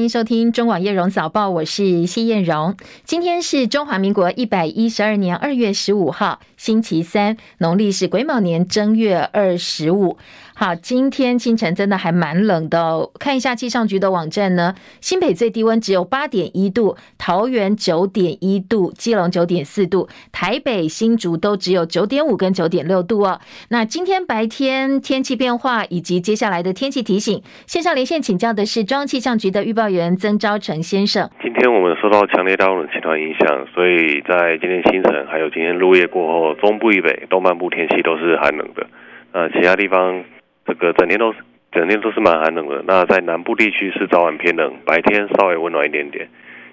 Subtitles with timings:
[0.00, 2.74] 欢迎收听中广叶荣早报，我是谢艳荣。
[3.04, 10.16] 今天是中华民国一百一十二年二月十五号，星期三，农历是癸卯年正月二十五。
[10.62, 13.10] 好，今天清晨真的还蛮冷的哦。
[13.18, 23.40] 看一下气象局的网站呢，新北最低温只有八点一度，桃园九点一度，基隆九点四度，台北、新竹都只有九点五跟九点六度哦。
[23.70, 31.30] 那今天白天天气变化以及接下来的天气提醒，线上连线请教的是中央气象局的预报员曾昭成先生。
[31.42, 38.86] 今天我们受到强烈大冷气团影响，所以在今天清晨还有今天入夜过后，中部以北、东半部天气都是寒冷的。
[39.32, 40.22] 呃，其他地方。
[40.66, 41.38] 这个整天都是
[41.72, 42.82] 整天都是蛮寒冷的。
[42.86, 46.28] 那在南部地区是早晚偏冷，白天稍微温暖一点点。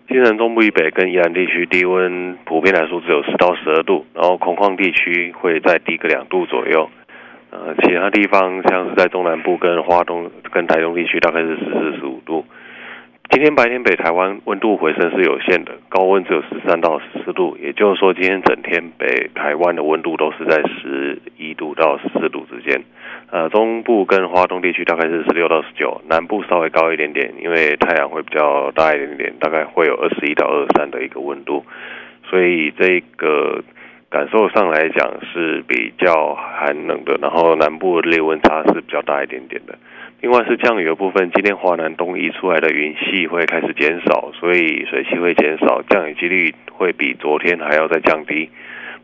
[0.10, 6.90] 今城中部以北跟宜兰地区低温普遍来说只有十到十二度，然后空旷地区会再低个两度左右。
[7.50, 12.46] 呃，其他地方像是在中南部跟花东跟台东地区大概是十四十五度。
[13.30, 22.82] 今天白天北台湾温度回升是有限的，高温只有十三到十四度，也就是说今天整天北台湾的温度都是在十一度到十四度之间。
[23.30, 31.66] 呃，中部跟花东地区大概是十六到十九，南部稍微高一点点，因为太阳会比较大一点点，大概会有二十一到二十三的一个温度，
[32.30, 33.62] 所以这个
[34.10, 37.20] 感受上来讲是比较寒冷的。
[37.22, 39.78] 然后南部的类温差是比较大一点点的。
[40.22, 48.50] 另外是降雨的部分，今天华南东移出来的云系会开始减少，所以水汽会减少，降雨几率会比昨天还要再降低。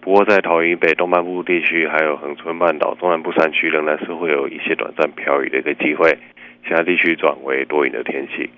[0.03, 6.17] 不过，在桃园以北、东半部地区，还有恒春半岛、中南部山区，仍然是会有一些短暂飘雨的一个机会。
[6.67, 8.49] 其他地区转为多云的天气。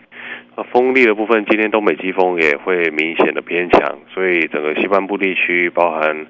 [0.56, 6.26] 啊，风力的部分，今天东北季风也会明显的偏强，所以整个西半部地区，包含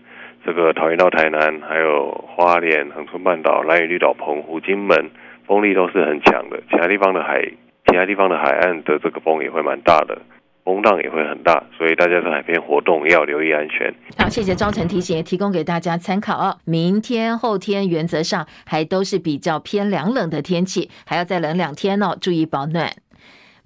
[0.46, 5.12] 这个桃园到台南，还有花莲、恒春半岛、兰屿绿岛、澎湖、金门，
[5.48, 6.62] 风力都是很强的。
[6.70, 7.42] 其他地方的海，
[7.86, 10.18] 其他地方的海岸的这个风也会蛮大的。
[10.66, 13.94] 风浪也会很大，所以大家在海边活动要留意安全。
[14.18, 16.58] 好，谢谢张晨提醒，也提供给大家参考哦。
[16.66, 22.92] 明天、后天原则上还都是比较偏凉冷的天气，还要再冷两天哦，注意保暖。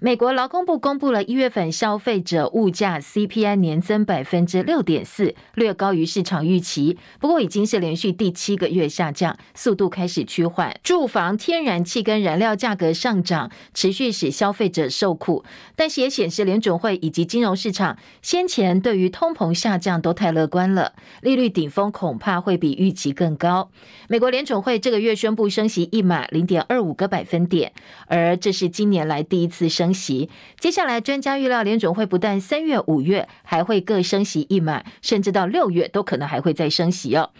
[0.02, 10.74] 美国劳工部公布了一月份消费者物价 CPI 年增百分之六点四，略高于市场预期，不过已经是连续第七个月下降，速度开始趋缓。
[10.82, 15.44] 住房、天然气跟燃料价格上涨，持续使消费者受苦，
[15.76, 23.70] 但是也显示联准会以及金融市场先前对于通膨下降都太乐观了，利率顶峰恐怕会比预期更高。
[24.08, 27.74] 美国联准会这个月宣布升息一码零点二五个百分点，
[28.06, 29.89] 而这是今年来第一次升。
[29.90, 37.30] 升息，接下来专家预料联准会不但三月、五月还会各升息一码，甚至到六月都可能还会再升息哦。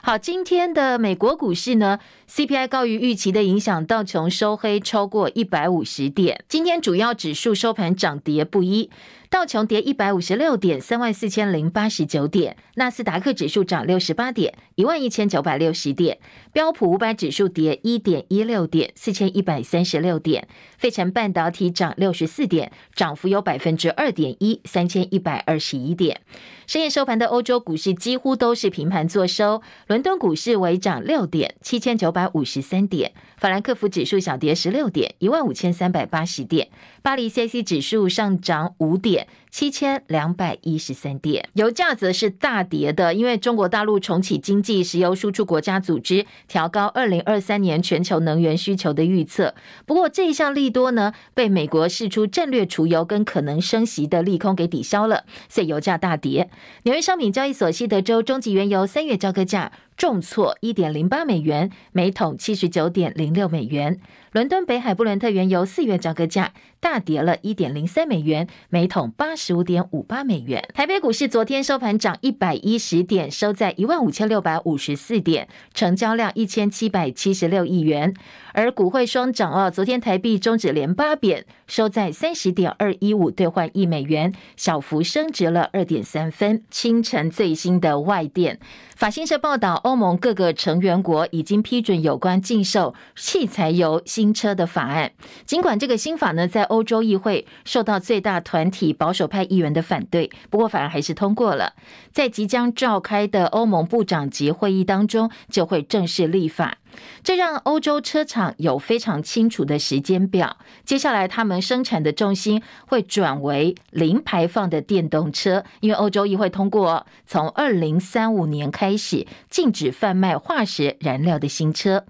[0.00, 1.98] 好，今天的美国股市呢
[2.30, 6.44] ，CPI 高于预期的影响，道琼收黑超过一百五十点。
[6.48, 8.90] 今天主要指数收盘涨跌不一。
[9.30, 16.16] 道琼跌一百五十六点，三万四千零八十九点；纳斯达克指数涨六十八点，一万一千九百六十点；
[16.50, 20.44] 标普五百指数跌一点一六点，四千一百三十六点；
[20.78, 26.22] 费城半导体涨六十四点，涨幅有百分之二点一，三千一百二十一点。
[26.66, 36.66] 深夜收盘的欧洲股市几乎都是平盘作收，伦敦股市微涨六点，七千九百百五十三点；法兰克福指数小跌十六点，一万五千三百八十点；
[37.08, 39.28] 巴黎 c c 指数上涨五点。
[39.50, 49.54] 七千两百一十三点，油价则是大跌的，因为中国大陆重启经济，石油输出国家组织调高二零二三年全球能源需求的预测。
[49.86, 56.50] 不过这一项利多呢，被美国释出战略储油跟可能升息的利空给抵消了，所以油价大跌。
[56.82, 63.98] 纽约商品交易所西德州中级原油三月交割价重挫一点零八美元，每桶七十九点零六美元。
[64.32, 70.62] 伦敦北海布伦特原油四月交割价大跌了一点零三美元，每桶八十五点五八美元。
[70.74, 78.14] 台北股市昨天收盘涨一百一十点，收在一万五千六百五十四点，成交量一千七百七十六亿元。
[78.52, 86.62] 而股汇双涨哦，昨天台币终止连八贬，收在三十点二一五兑换一美元，小幅升值了二点三分。
[86.70, 88.60] 清晨最新的外电。
[88.94, 95.12] 法新社报道，欧盟各个成员国已经批准有关禁售汽柴油新车的法案。
[95.44, 101.74] 尽管这个新法呢，在欧洲议会受到最大团体保守派议员的反对，不过法案还是通过了，
[102.12, 106.78] 在即将召开的欧盟部长级会议当中就会正式立法。
[107.22, 122.04] 这让欧洲车厂有非常清楚的时间表，接下来他们生产的重心会转为零排放的电动车，因为欧洲议会通过从二零三五年开始禁止贩卖化石燃料的新车。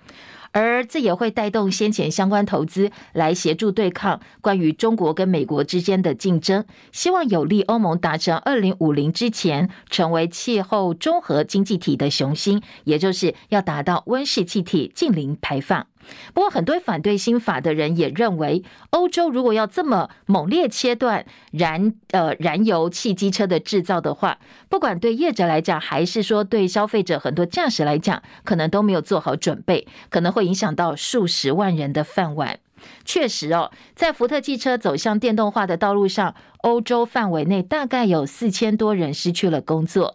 [0.58, 15.86] 而这也会带动先前相关投资来协助对抗关于中国跟美国之间的竞争，希望有利欧盟达成二零五零之前成为气候综合经济体的雄心，也就是要达到温室气体净零排放。
[16.32, 32.58] 不过，很多反对新法的人也认为，欧洲如果要这么猛烈切断燃呃燃油汽机车的制造的话，不管对业者来讲，还是说对消费者很多驾驶来讲，可能都没有做好准备，可能会影响到数十万人的饭碗。
[33.04, 40.14] 确实哦，在福特汽车走向电动化的道路上，欧洲范围内大概有四千多人失去了工作。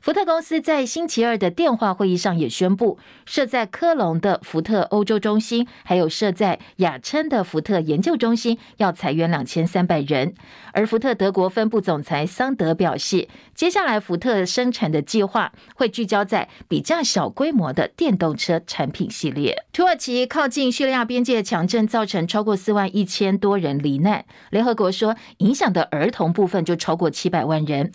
[0.00, 10.34] 福特公司在星期二的电话会议上也宣布，设在科隆的福特欧洲中心，还有设在雅琛的福特研究中心要裁员两千三百人。
[10.72, 19.64] 而福特德国分部总裁桑德表示，接下来福特生产的计划会聚焦在比较小规模的电动车产品系列。
[19.72, 24.24] 土耳其靠近叙利亚边界强震，造成超过四万一千多人罹难。
[24.50, 27.90] 联合国说，影响的儿童部分就超过七百万人。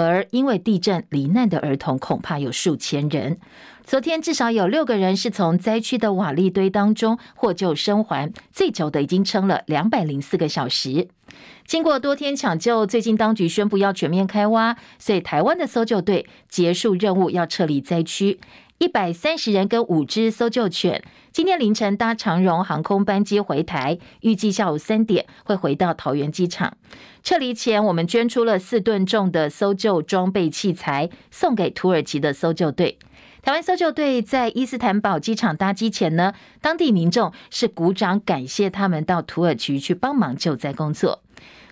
[0.00, 3.38] 而因为地震罹难的儿童恐怕有数千人。
[3.84, 11.08] 昨天至少有六个人是从灾区的瓦砾堆当中获救生还，最久的已经撑了两百零四个小时。
[11.66, 18.38] 经过多天抢救，最近当局宣布要全面开挖，所以台湾的搜救队结束任务，要撤离灾区。
[18.78, 21.02] 一百三十人跟五只搜救犬，
[21.32, 26.76] 今天凌晨搭长荣航空班机回台，预计下午三点会回到桃园机场。
[27.28, 32.98] 撤离前，我们捐出了四吨重的搜救装备器材，送给土耳其的搜救队。
[33.42, 36.32] 台湾搜救队在伊斯坦堡机场搭机前呢，
[36.62, 41.20] 当地民众是鼓掌感谢他们到土耳其去帮忙救灾工作。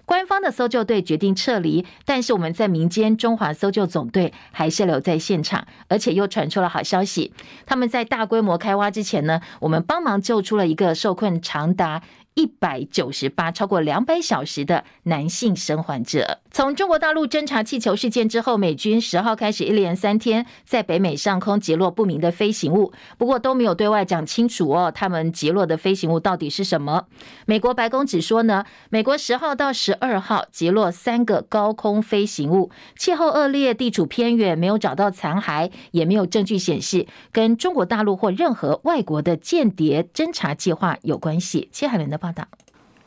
[0.05, 7.33] 官方的搜救队决定撤离，但是我们在民间中华搜救总队还是留在现场，而且又传出了好消息。
[7.65, 12.03] 他们在大规模开挖之前呢，我们帮忙救出了一个受困长达
[12.37, 16.41] 一百九十八，超过两百小时的男性生还者。
[16.57, 27.09] 从中国大陆侦察气球事件之后，美军十号开始一连三天在北美上空击落不明的飞行物，不过都没有对外讲清楚哦，他们击落的飞行物到底是什么？
[27.45, 41.69] 美国白宫只说呢，美国十号到十二号击落三个高空飞行物，气候恶劣，地处偏远，没有找到残骸，也没有证据显示跟中国大陆或任何外国的间谍侦察计划有关系。
[41.71, 42.49] 切海伦的报道。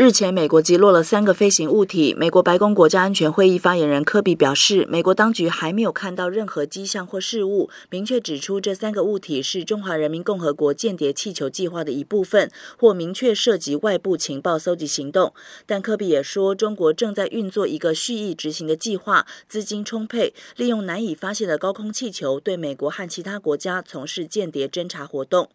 [0.02, 2.14] 日前，美国击落了三个飞行物体。
[2.14, 15.34] 美国白宫国家安全会议发言人科比表示，美国当局还没有看到任何迹象或事物，明确指出这三个物体是中华人民共和国间谍气球计划的一部分，或明确涉及外部情报搜集行动。
[15.66, 25.50] 但科比也说，中国正在运作一个蓄意执行的计划，资金充沛，利用难以发现的高空气球对美国和其他国家从事间谍侦察活动。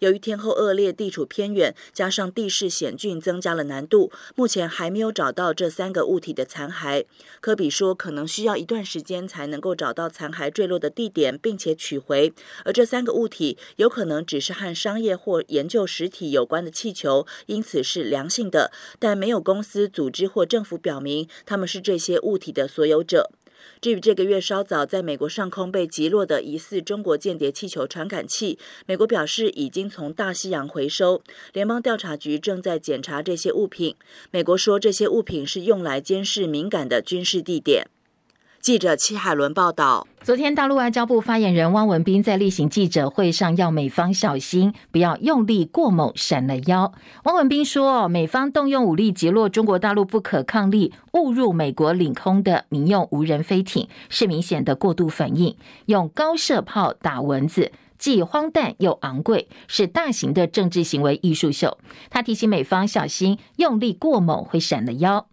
[0.00, 4.12] 由于天候恶劣、地处偏远，加上地势险峻，增加了难度。
[4.34, 7.04] 目前还没有找到这三个物体的残骸。
[7.40, 12.32] 科比说，可能需要一段时间才能够找到残骸坠落的地点，并且取回。
[12.64, 23.30] 而这三个物体有可能只是和商业或研究实体有关的气球，因此是良性的，但没有公司、组织或政府表明他们是这些物体的所有者。
[23.80, 31.22] 至于这个月稍早在美国上空被击落的疑似中国间谍气球传感器，美国表示已经从大西洋回收，
[31.52, 33.94] 联邦调查局正在检查这些物品。
[34.30, 37.86] 美国说这些物品是用来监视敏感的军事地点。
[38.60, 46.92] 记者戚海伦报道，昨天大陆外交部发言人汪文斌在例行记者会上要美方小心，不要用力过猛，闪了腰。
[47.24, 61.78] 汪文斌说，美方动用武力击落中国大陆不可抗力误入美国领空的民用无人飞艇，是明显的过度反应，用高射炮打蚊子，既荒诞又昂贵，是大型的政治行为艺术秀。
[62.10, 65.26] 他提醒美方小心用力过猛会闪了腰。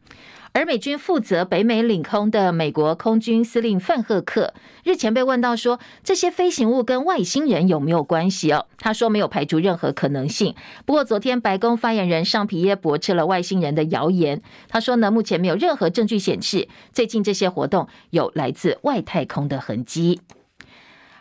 [0.55, 4.53] 而美军负责北美领空的美国空军司令范赫克
[4.85, 8.65] 日前被问到说，这些飞行物跟外星人有没有关系哦？
[8.77, 10.55] 他说没有排除任何可能性。
[10.85, 14.41] 不过昨天白宫发言人尚皮耶驳斥了外星人的谣言。
[14.69, 20.21] 他说呢，目前没有任何证据显示最近这些活动有来自外太空的痕迹。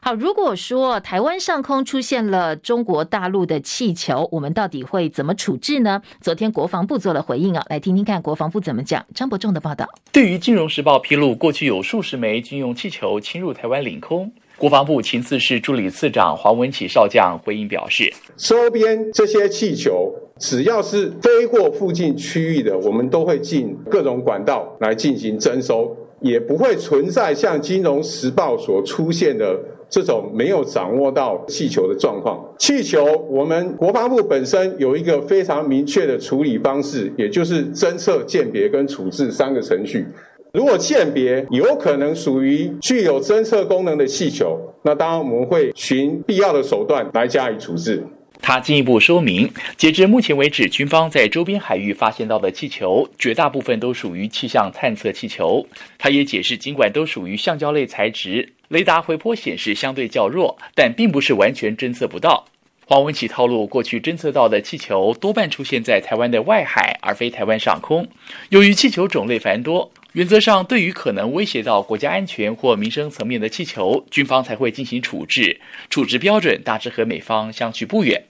[0.07, 6.03] 好，如果说台湾上空出现了中国大陆的气球，我们到底会怎么处置呢？
[6.21, 9.03] 昨天国防部做了回应啊，来听听看国防部怎么讲。
[9.15, 9.89] 张伯仲的报道。
[10.13, 29.59] 对于《金融时报》披露过去有数十枚军用气球侵入台湾领空，国防部情资室助理次长黄文启少将回应表示：收编这些气球，只要是飞过附近区域的，我们都会进各种管道来进行征收，也不会存在像《金融时报》所出现的。
[29.95, 32.45] 这种没有掌握到气球的状况。
[32.59, 40.05] 气球，我们国防部本身有一个非常明确的处理方式，也就是侦测、鉴别跟处置三个程序。
[40.53, 48.03] 如果鉴别有可能属于具有侦测功能的气球，那当然我们会循必要的手段来加以处置。
[48.45, 55.67] 他进一步说明，截至目前为止，军方在周边海域发现到的气球，绝大部分都属于气象探测气球。
[55.97, 62.45] 他也解释，尽管都属于橡胶类材质，雷达回波显示相对较弱，但并不是完全侦测不到。
[62.85, 68.07] 黄文启透露，过去侦测到的气球多半出现在台湾的外海，而非台湾上空。
[68.51, 69.91] 由于气球种类繁多。
[70.13, 75.59] 原则上，对于可能威胁到国家安全或民生层面的气球，军方才会进行处置。
[75.91, 78.23] 处置标准大致和美方相去不远。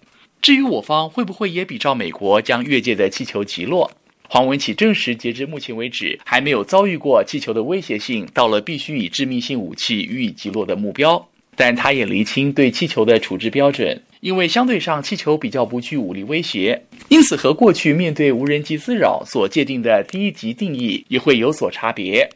[0.45, 3.91] 至于我方会不会也比照美国将越界的气球击落，
[4.29, 11.27] 黄文启证实，截至目前为止，还没有遭遇过气球的威胁性到了必须以致命性武器予以击落的目标。
[11.57, 14.03] 但他也厘清对气球的处置标准。
[14.21, 22.29] 因为相对上，气球比较不具武力威胁，因此和过去面对无人机滋扰所界定的第一级定义也会有所差别。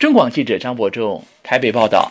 [0.00, 2.10] 中广记者张伯仲台北报道。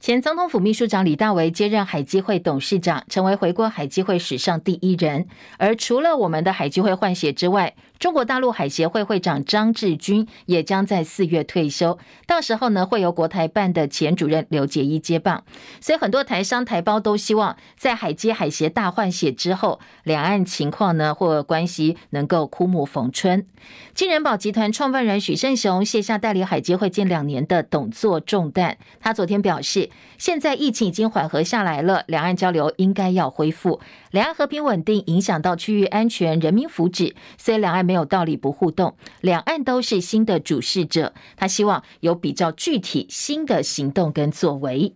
[0.00, 5.26] 前总统府秘书长李大为接任海基会董事长，成为回归海基会史上第一人。
[5.58, 15.44] 而除了我们的海基会换血之外，中国大陆海协会会长张志军也将在四月退休，到时候呢，会由国台办的前主任刘结一接棒。
[15.82, 23.44] 所以很多台商台胞都希望在海基海协大换血之后，两岸情况呢或关系能够枯木逢春。
[23.92, 33.78] 金人宝集团创办人许胜雄卸下代理海基会近两年的董座重担，他昨天表示，现在疫情已经缓和下来了，两岸交流应该要恢复。
[34.10, 38.94] 两岸和平稳定影响到区域安全、人民福祉，所以两岸没有道理不互动。
[39.20, 44.94] 两岸都是新的主事者，他希望有比较具体新的行动跟作为。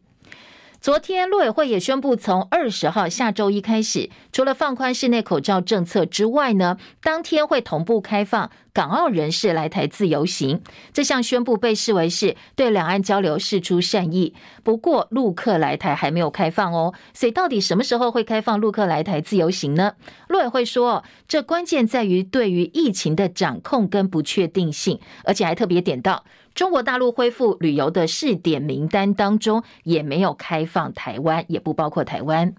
[0.81, 10.61] 昨天，陆委会也宣布，从二十号下周一开始，除了放宽室内口罩政策之外呢，当天会同步开放港澳人士来台自由行。
[10.93, 14.35] 这项宣布被视为是对两岸交流释出善意。
[14.62, 19.95] 不过，陆客来台还没有开放哦，所以到底什么时候会开放陆客来台自由行呢？
[20.28, 26.25] 陆委会说，这关键在于对于疫情的掌控跟不确定性，而且还特别点到。
[26.54, 32.54] 中国大陆恢复旅游的试点名单当中，也没有开放台湾，也不包括台湾。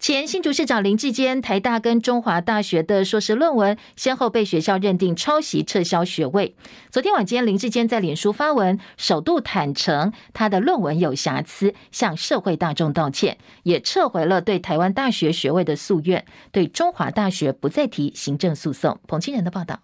[0.00, 6.54] 前新竹市长林志坚，台大跟中华大学的硕士论文先后被学校认定抄袭，撤销学位。
[6.90, 18.98] 昨天晚间，林志坚在脸书发文，首度坦承他的论文有瑕疵，向社会大众道歉，也撤回了对台湾大学学位的诉愿，对中华大学不再提行政诉讼。
[19.06, 19.80] 彭清仁的报道。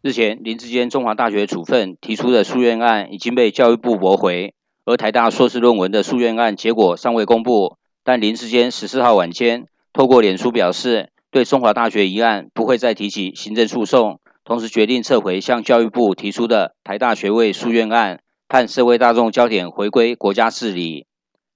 [0.00, 4.54] 日前，林志坚中华大学处分提出的诉愿案已经被教育部驳回，
[4.86, 7.76] 而台大硕士论文的诉愿案结果尚未公布。
[8.04, 21.06] 但林志坚十四号晚间透过脸书表示，对中华大学一案不会再提起行政诉讼，同时决定撤回向教育部提出的台大学位诉愿案，盼社会大众焦点回归国家治理。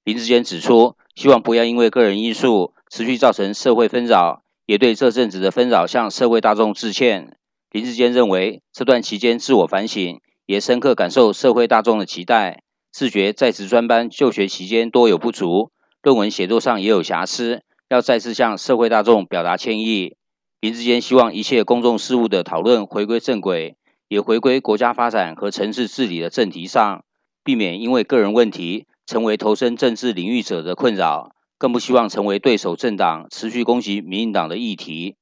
[0.04, 7.36] 林志坚指出，希望不要因为个人因素持续造成社会纷扰，也对这阵子的纷扰向社会大众致歉。
[7.72, 12.62] 林志坚认为，这段期间自我反省，也深刻感受社会大众的期待，
[12.92, 15.72] 自觉在职专班就学期间多有不足，
[16.06, 20.14] 论文写作上也有瑕疵，要再次向社会大众表达歉意。
[20.60, 23.74] 林志坚希望一切公众事务的讨论回归正轨，
[24.06, 27.02] 也回归国家发展和城市治理的正题上，
[27.42, 35.16] 避免因为个人问题成为投身政治领域者的困扰，更不希望成为对手政党持续攻击民进党的议题。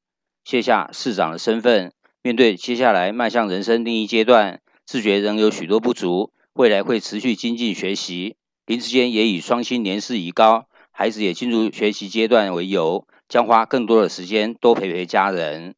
[0.44, 1.94] 卸下市长的身份。
[2.20, 8.36] 面对接下来迈向人生另一阶段，自觉仍有许多不足，未来会持续精进学习。
[8.66, 15.74] 林志坚也以双亲年事已高，孩子也进入学习阶段为由，将花更多的时间多陪陪家人。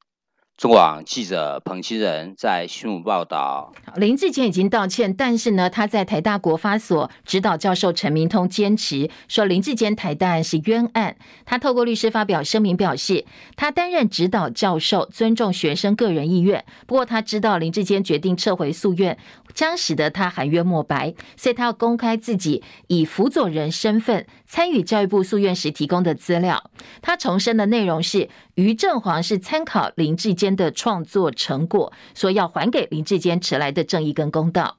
[0.58, 11.16] 中广记者彭清仁在新闻报道，林志坚已经道歉，但是呢，他在台大国发所指导教授陈明通坚持说林志坚台大案是冤案。
[11.44, 16.64] 他透过律师发表声明表示，他担任指导教授，尊重学生个人意愿。
[16.86, 19.18] 不过他知道林志坚决定撤回诉愿，
[19.54, 26.70] 将使得他含冤莫白，所以他要公开自己以辅佐人身份参与教育部诉愿时提供的资料。
[27.02, 34.76] 他重申的内容是，于正煌是参考林志坚的创作成果，说要还给林志坚迟来的正义跟公道。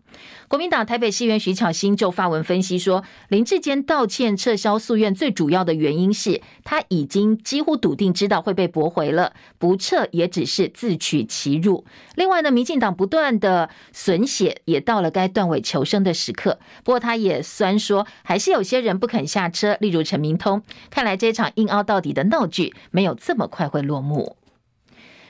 [0.48, 11.86] 国民党台北戏院徐巧芯就发文分析说林志坚道歉撤销诉愿最主要的原因是他已经几乎笃定知道会被驳回了不撤也只是自取其辱。
[12.16, 20.62] 另外呢民进党不断的损血也到了该断尾求生的时刻不过他也酸说还是有些人不肯下车例如陈明通。
[20.90, 24.38] 看来这场硬凹到底的闹剧没有这么快会落幕。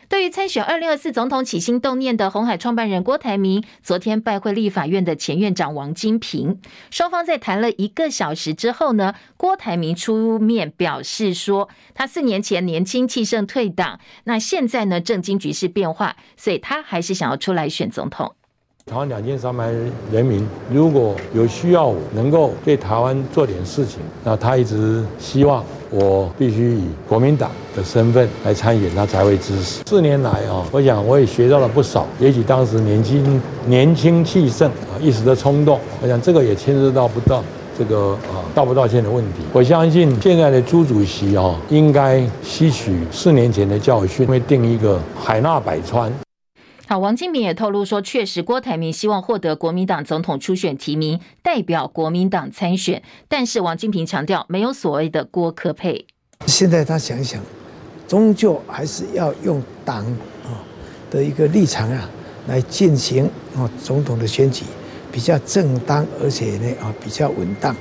[0.09, 18.33] 对于参选二零二四总统起心动念的红海创办人郭台铭，昨天拜会立法院的前院长王金平，双方在谈了一个小时之后呢，郭台铭出面表示说，他四年前年轻气盛退党，那现在呢政经局势变化，所以他还是想要出来选总统。
[18.89, 19.69] 台湾两千三百
[20.09, 29.83] 人民，如果有需要我能够对台湾做点事情，那他一直希望我必须以国民党的身份来参演，他才会支持。
[29.85, 32.07] 四年来啊，我想我也学到了不少。
[32.17, 37.43] 也许当时年轻年轻气盛啊，一时的冲动，我想这个也牵涉到不到
[37.77, 39.41] 这个啊道不道歉的问题。
[39.51, 46.09] 我相信现在的朱主席啊，应该吸取四年前的教训，会定一个海纳百川。
[46.89, 53.03] 好，王金平也透露说，确实郭台铭希望获得国民党总统初选提名，代表国民党参选。
[53.27, 56.07] 但是王金平强调，没有所谓的郭科配。
[56.45, 57.43] 现在他想一想，
[58.07, 60.05] 终究还是要用党
[60.45, 60.63] 啊
[61.11, 62.09] 的一个立场啊
[62.47, 64.63] 来进行啊总统的选举，
[65.11, 67.75] 比较正当，而且呢啊比较稳当。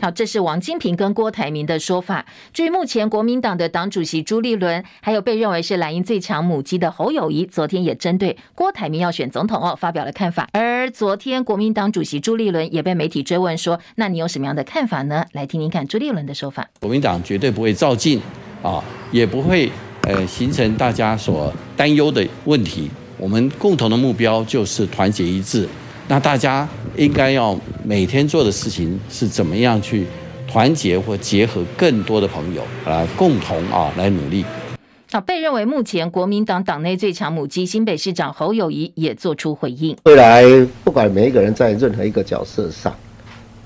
[0.00, 2.26] 好，这是王金平跟郭台铭的说法。
[2.52, 10.46] 至于目前国民党的党主席朱立伦，还有被认为是蓝营最强母鸡的侯友宜，昨天也针对郭台铭要选总统哦，发表了看法。
[10.52, 16.68] 而昨天国民党主席朱立伦也被媒体追问说：“那你有什么样的看法呢？”来听听看朱立伦的说法。
[16.80, 18.20] 国民党绝对不会照进
[18.62, 19.70] 啊，也不会
[20.02, 22.90] 呃形成大家所担忧的问题。
[23.16, 25.66] 我们共同的目标就是团结一致。
[26.08, 30.06] 那大家应该要每天做的事情是怎么样去
[30.46, 34.44] 团结或结合更多的朋友啊，共同啊来努力。
[35.10, 39.96] 啊，被认为目前国民党党内最强母鸡新北市长侯友谊也做出回应。
[40.04, 40.44] 未来
[40.84, 42.94] 不管每一个人在任何一个角色上，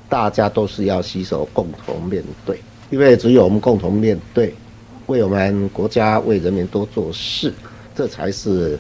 [0.08, 4.54] 大家都是要携手共同面对，因为只有我们共同面对，
[5.06, 7.52] 为我们国家为人民多做事，
[7.94, 8.78] 这才是。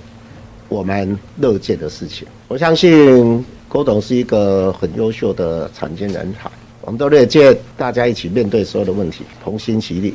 [0.68, 10.14] 我们乐见的事情，我相信郭董是一个很优秀的产经人才，我们都乐见大家一起面对所有的问题，同心协力。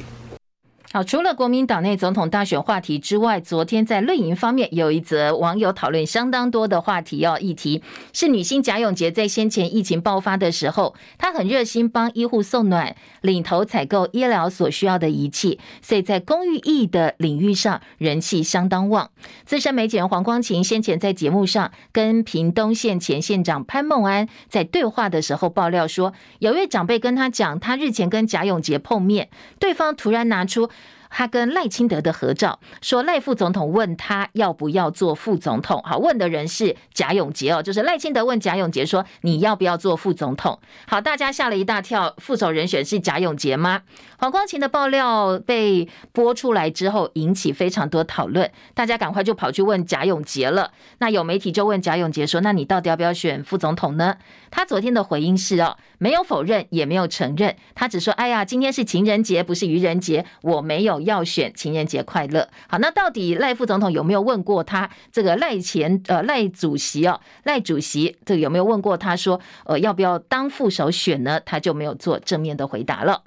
[0.96, 7.38] 好，除了国民党内总统大选话题之外，昨天在论营方面有一则网友讨论相当多的话题哦。
[7.38, 19.10] 议题是女星贾永婕在先前疫情爆发的时候，她很热心帮医护送暖，领头采购医疗所需要的仪器，所以在公益役的领域上人气相当旺。
[19.44, 29.28] 资深媒体人黄光芹先前在节目上跟屏东县前县长潘孟安在对话的时候爆料说，有位长辈跟他讲，他日前跟贾永婕碰面，
[29.60, 30.70] 对方突然拿出。
[31.18, 40.60] 他跟赖清德的合照，说赖副总统问他要不要做副总统，好，问的人是贾永杰哦，就是赖清德问贾永杰说，你要不要做副总统？
[40.86, 43.84] 好，大家吓了一大跳，副手人选是贾永杰吗？
[44.18, 50.72] 黄光芹的爆料被播出来之后，引起非常多讨论，大家赶快就跑去问贾永杰了。
[50.98, 54.18] 那有媒体就问贾永杰说，那你到底要不要选副总统呢？
[54.56, 61.02] 他昨天的回应是哦，没有否认，也没有承认，他只说，哎呀，今天是情人节，不是愚人节，我没有。
[61.02, 71.42] 要选情人节快乐，好，那到底赖副总统有没有问过他这个赖前呃赖主席哦，赖主席这个有没有问过他说呃要不要当副手选呢？
[71.46, 73.24] 他就没有做正面的回答了。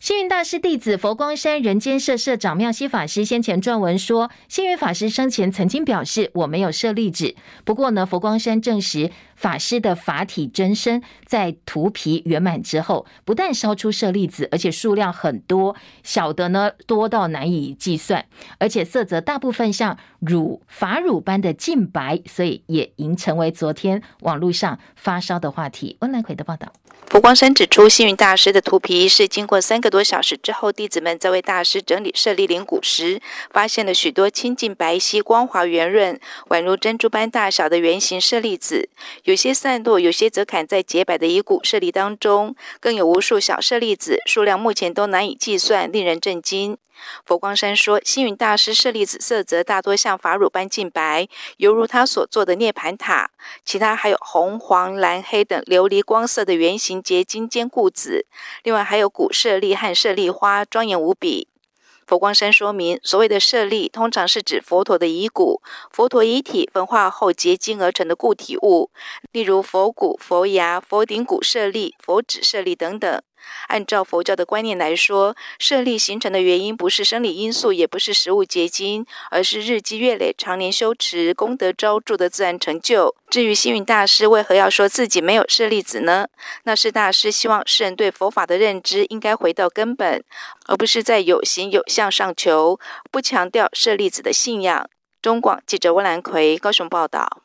[0.00, 7.34] 星云大师弟子佛光山人间社社长妙西法师先前撰文说，星云法师生前曾经表示我没有舍利子，
[7.64, 18.24] 不过呢，佛光山证实法师的法体真身在涂皮圆满之后，不但烧出舍利子，而且数量很多，小的呢多到难以计算，
[18.58, 25.96] 而且色泽大部分像乳法乳般的净白，所以也已成为昨天网络上发烧的话题。
[26.02, 26.72] 温兰奎的报道。
[27.10, 38.90] 佛光山指出，幸运大师的图皮是经过三个多小时之后，弟子们在为大师整理舍利灵骨时，发现了许多清净白皙、光滑圆润、宛如珍珠般大小的圆形舍利子，
[39.24, 46.76] 有些散落，有些则砍在洁白的遗骨舍利当中，更有无数小舍利子，数量目前都难以计算，令人震惊。
[47.24, 53.30] 佛光山说，星云大师舍利子色泽大多像法乳般净白，犹如他所做的涅槃塔。
[53.64, 58.26] 其他还有红、黄、蓝、黑等琉璃光色的圆形结晶坚固子，
[58.62, 61.48] 另外还有古舍利和舍利花，庄严无比。
[62.06, 68.90] 佛光山说明，所谓的舍利，通常是指佛陀的遗骨、佛陀遗体焚化后结晶而成的固体物，
[69.30, 73.20] 例如佛骨、佛牙、佛顶骨舍利、佛指舍利等等。
[73.68, 83.14] 按照佛教的观念来说，舍利形成的原因不是生理因素，也不是食物结晶，而是日积月累、常年修持、功德昭著的自然成就。
[83.28, 86.26] 至于星云大师为何要说自己没有舍利子呢？
[86.64, 90.24] 那是大师希望世人对佛法的认知应该回到根本，
[90.66, 92.80] 而不是在有形有相上求，
[93.10, 94.88] 不强调舍利子的信仰。
[95.20, 97.42] 中广记者温兰奎高雄报道。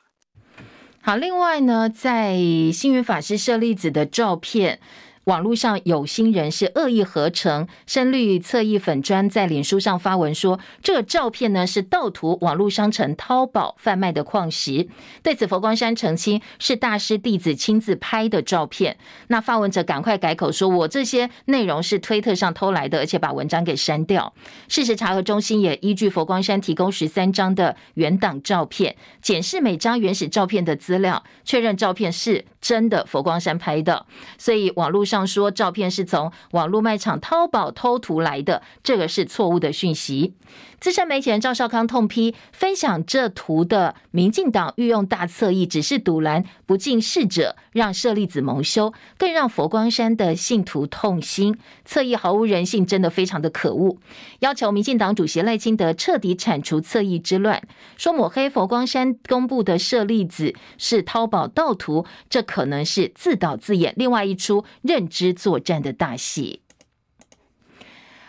[1.02, 2.38] 好，另外呢，在
[2.72, 4.80] 星云法师舍利子的照片。
[5.26, 14.88] 网络上有心人是恶意合成，深绿侧翼粉砖在脸书上发文说，这个照片呢是盗图网络商城淘宝贩卖的矿石。
[15.22, 18.98] 对此，佛光山澄清是大师弟子亲自拍的照片。
[19.28, 24.34] 那发文者赶快改口说，我这些内容是推特上偷来的，而且把文章给删掉。
[24.68, 34.06] 事实查核中心也依据佛光山提供十三张的原档照片，检视每张原始照片的资料，确认照片是真的佛光山拍的。
[34.38, 35.24] 所以网络上。
[35.34, 40.36] 说照片是从网络卖场淘宝偷图来的，这个是错误的讯息。
[40.84, 51.58] 资深媒体人赵少康痛批，分享这图的民进党御用大侧翼只是赌烂不敬事者，让舍利子蒙羞，更让佛光山的信徒痛心。
[51.86, 53.96] 侧翼毫无人性，真的非常的可恶。
[54.40, 57.66] 要求民进党主席赖清德彻底铲除侧翼之乱，
[57.96, 66.63] 说抹黑佛光山公布的舍利子是淘宝盗图，这可能是自导自演另外一出认知作战的大戏。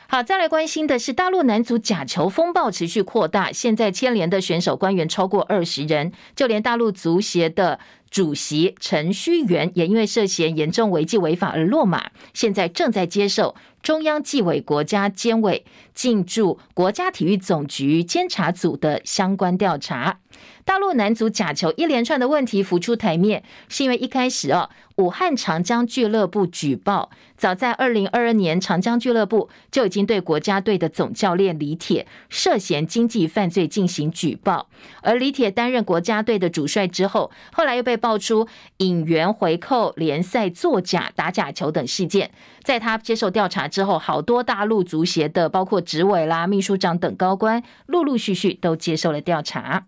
[0.06, 7.80] 好，再来关心的是大陆男足假球风暴持续扩大，现在牵连的选手官员超过二十人，就连大陆足协的
[8.14, 20.20] 主席陈戌源也因为涉嫌严重违纪违法而落马，现在正在接受中央纪委国家监委进驻国家体育总局监察组的相关调查。
[20.64, 24.70] 大陆男足假球一连串的问题浮出台面，是因为一开始哦。
[24.96, 34.68] 武汉长江俱乐部举报，早在二零二二年，长江俱乐部就已经对国家队的总教练李铁涉嫌经济犯罪进行举报。
[35.02, 42.30] 而李铁担任国家队的主帅之后，后来又被爆出引援回扣、联赛作假、打假球等事件。
[42.62, 49.86] 在他接受调查之后，好多大陆足协的，包括执委啦、秘书长等高官，陆陆续续都接受了调查。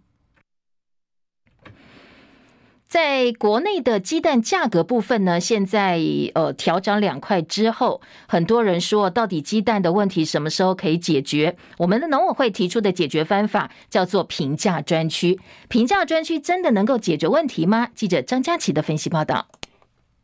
[2.89, 6.01] 在国内的鸡蛋价格部分呢，现在
[6.35, 11.57] 呃调涨两块之后，很多人说，到底鸡蛋的问题什么时候可以解决？
[11.79, 15.41] 我们的农委会提出的解决方法叫做平价专区。
[15.69, 17.89] 平价专区真的能够解决问题吗？
[17.95, 19.49] 记者张佳琪的分析报道。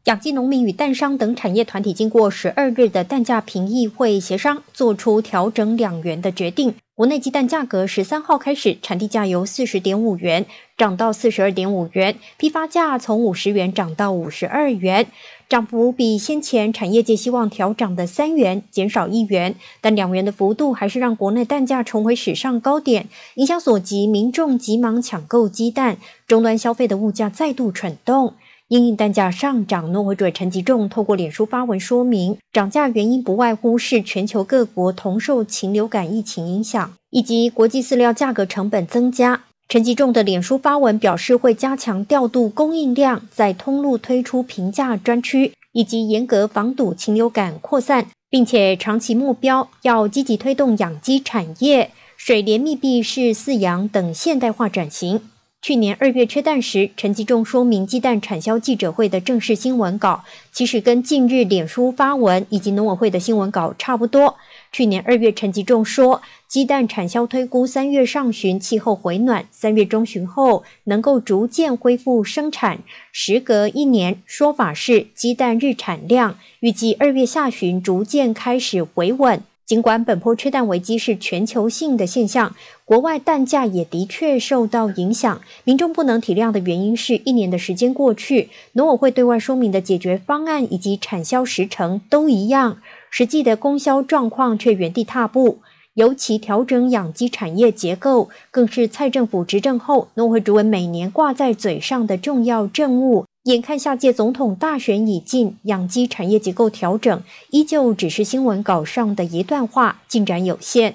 [0.07, 6.75] 养鸡农民与蛋商等产业团体经过十二日的蛋价评议会协商，做出调整两元的决定。
[6.97, 10.45] 国内鸡蛋价格十三号开始，产地价由四十点五元
[10.77, 15.07] 涨到四十二点五元，批发价从五十元涨到五十二元，
[15.49, 28.35] 涨幅比先前产业界希望调涨的三元减少一元，但两元的幅度还是让国内蛋价重回史上高点，影响所及，民众急忙抢购鸡蛋，终端消费的物价再度蠢动。
[28.73, 39.43] 因应蛋价上涨，农委会主委陈吉仲透过脸书发文说明，涨价原因不外乎是全球各国同受禽流感疫情影响，以及国际饲料价格成本增加。
[39.69, 55.21] 陈吉仲的脸书发文表示，会加强调度供应量，在通路推出平价专区，以及严格防堵禽流感扩散，并且长期目标要积极推动养鸡产业、水帘密闭式饲养等现代化转型。
[55.63, 64.35] 去年二月缺蛋时，陈吉仲说明鸡蛋产销记者会的正式新闻稿，其实跟近日脸书发文以及农委会的新闻稿差不多。
[64.73, 72.81] 去年二月，陈吉仲说，鸡蛋产销推估三月上旬气候回暖，三月中旬后能够逐渐恢复生产。
[73.13, 79.41] 时隔一年，说法是鸡蛋日产量预计二月下旬逐渐开始回稳。
[79.65, 85.41] 尽管本波缺蛋危机是全球性的现象，国外蛋价也的确受到影响。
[85.65, 95.61] 民众不能体谅的原因是，一年的时间过去，农委会对外说明的解决方案以及产销时程都一样，实际的供销状况却原地踏步。
[95.95, 103.27] 尤其调整养鸡产业结构，更是蔡政府执政后农委会主委每年挂在嘴上的重要政务。
[103.45, 110.95] 眼看下届总统大选已近，养鸡产业结构调整依旧只是新闻稿上的一段话，进展有限。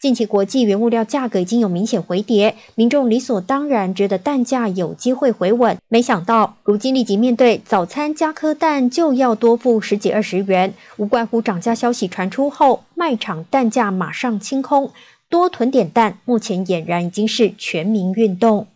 [0.00, 5.76] 近期国际原物料价格已经有明显回跌，民众理所当然觉得蛋价有机会回稳。
[5.88, 14.92] 没想到如今立即面对早餐加颗蛋就要多付十几二十元，无怪乎涨价消息传出后，卖场蛋价马上清空，
[15.28, 18.68] 多囤点蛋，目前俨然已经是全民运动。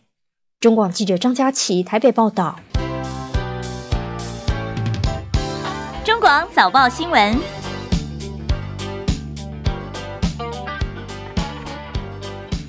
[0.58, 2.58] 中广记者张佳琪台北报道。
[6.24, 7.38] 广早报新闻。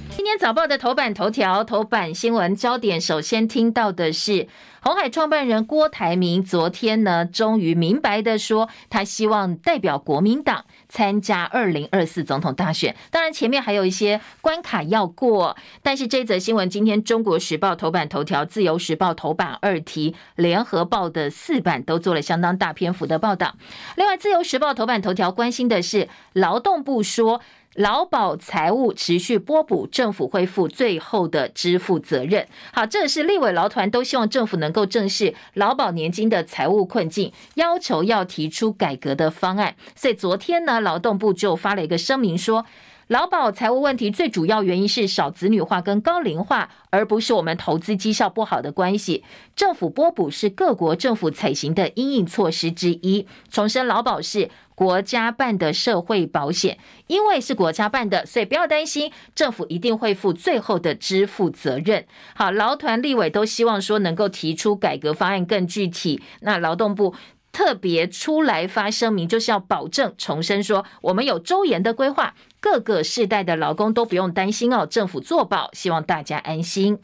[0.09, 4.49] 今天早报的头版头条、头版新闻焦点，首先听到的是
[4.81, 10.65] 红海创办人郭台铭，昨天呢，终于明白的说，他希望代表国民党
[10.95, 12.95] 参加二零二四总统大选。
[13.12, 23.55] 当然，前面还有一些关卡要过，但是这则新闻今天《中国时报》头版头条、《自由时报》头版二题、《联合报》的四版都做了相当大篇幅的报道。
[23.97, 27.41] 另外，《自由时报》头版头条关心的是劳动部说。
[27.75, 32.47] 劳保财务持续拨补，政府会负最后的支付责任。
[32.71, 39.75] 好，这是立委劳团都希望政府能够正视劳保年金的财务困境，要求要提出改革的方案。
[39.93, 42.65] 所以昨天呢，劳动部就发了一个声明说，
[43.07, 49.25] 劳保财务问题最主要原因是少子女化跟高龄化，而不是我们投资绩效不好的关系。
[49.53, 53.27] 政府拨补是各国政府采行的应应措施之一。
[53.51, 62.05] 重申劳保是国家办的社会保险，因为是国家办的，所以不要担心，政府一定会负最后的支付责任。
[62.35, 66.21] 好，劳团立委都希望说能够提出改革方案更具体。
[66.41, 67.15] 那劳动部
[67.51, 76.99] 特别出来发声明，就是要保证重申说，我们有周延的规划，各个世代的劳工都不用担心哦，政府做保，希望大家安心。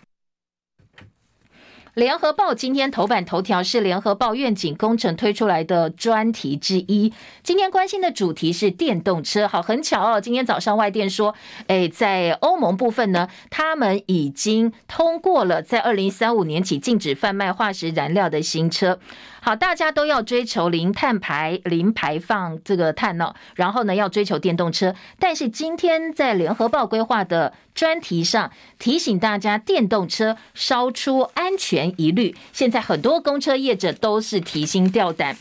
[1.96, 7.12] 联合报今天头版头条是联合报愿景工程推出来的专题之一。
[7.44, 9.46] 今天关心的主题是电动车。
[9.46, 11.36] 好，很巧哦，今天早上外电说，
[11.68, 18.98] 哎，在欧盟部分呢，他们已经通过了在二零三五年起禁止贩卖化石燃料的新车。
[19.44, 24.94] 好，大家都要追求零碳排、零排放这个碳呢，然后呢要追求电动车。
[25.18, 32.36] 但是今天在联合报规划的专题上提醒大家，电动车烧出安全疑虑。
[32.54, 35.36] 现在很多公车业者都是提心吊胆。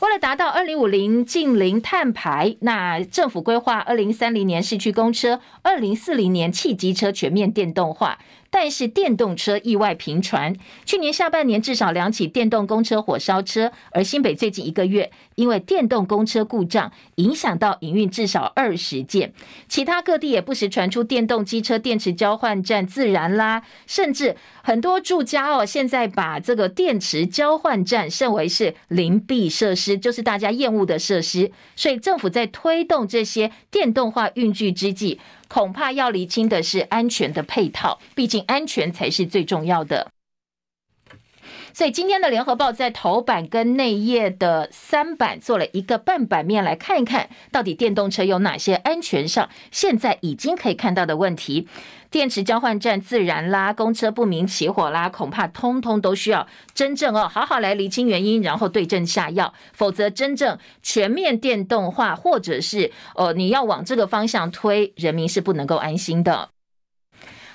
[0.00, 8.18] 为了达到二零五零净零碳排，那政府规划二零三零年市区公车，二零四零年汽机车全面电动化。
[8.54, 10.54] 但是电动车意外频传，
[10.86, 19.32] 去年下半年至少两起电动公车火烧车，而新北最近一个月因为电动公车故障影响到营运至少二十件，
[19.68, 35.18] 其他各地也不时传出电动机车电池交换站自燃啦，甚至很多住家哦，现在把这个电池交换站视为是灵璧设施，就是大家厌恶的设施，所以政府在推动这些电动化运具之际。
[35.48, 40.13] 恐怕要厘清的是安全的配套，毕竟安全才是最重要的。
[41.74, 51.66] 所以今天的联合报在头版跟内页的三版做了一个半版面，来看一看到底电动车有哪些安全上现在已经可以看到的问题。
[52.12, 66.50] 电池交换站自燃啦，公车不明起火啦，恐怕通通都需要真正哦，好好来厘清原因，然后对症下药，否则真正全面电动化，或者是呃你要往这个方向推，人民是不能够安心的。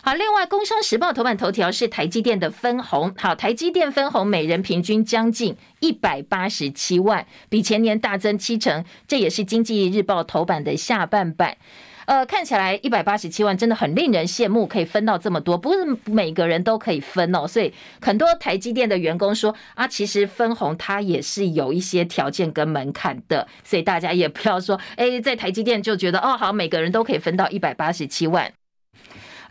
[0.01, 11.57] 好，另外《工商时报》头版头条是台积电的分红，好，台积电分红每人平均将近一百八十七万，比前年大增七成，这也是《经济日报》头版的下半版。
[12.05, 17.45] 呃，看起来一百八十七万真的很令人羡慕，可以分到这么多，不是每个人都可以分哦。
[17.45, 28.51] 所以很多台积电的员工说啊，其实分红它也是有一些条件跟门槛的，所以大家也不要说，哎，在台积电就觉得哦，好，每个人都可以分到一百八十七万。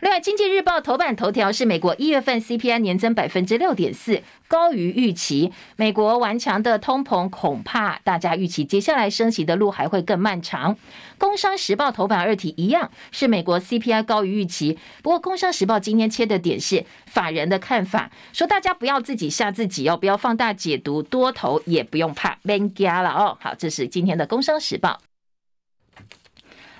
[0.01, 5.51] 另外，《经济日报》头版头条是美国一月份 CPI 年增百分之六点四，高于预期。
[5.75, 10.73] 美国顽强的通膨，恐怕大家预期接下来升息的路还会更漫长。
[11.17, 23.37] 《工商时报》头版二题一样是美国 CPI 高于预期，不过《工商时报》今天切的点是法人的看法，说大家不要自己吓自己哦，不要放大解读，多头也不用怕，别惊了哦。
[23.41, 25.01] 好，这是今天的《工商时报》。